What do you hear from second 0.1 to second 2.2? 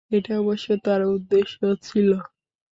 এটা অবশ্য তার উদ্দেশ্য ছিল।